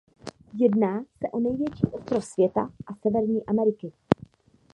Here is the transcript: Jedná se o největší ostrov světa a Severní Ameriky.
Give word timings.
Jedná 0.53 1.01
se 1.03 1.29
o 1.31 1.39
největší 1.39 1.85
ostrov 1.91 2.25
světa 2.25 2.69
a 2.87 2.93
Severní 2.95 3.45
Ameriky. 3.45 3.91